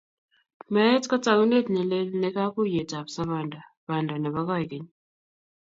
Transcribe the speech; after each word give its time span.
Meet 0.73 1.03
ko 1.09 1.15
taunet 1.25 1.65
ne 1.71 1.81
lel 1.91 2.09
ne 2.21 2.29
kaguiyetab 2.35 3.07
sobondo, 3.15 3.59
banda 3.87 4.15
nebo 4.23 4.39
koikeny. 4.49 4.87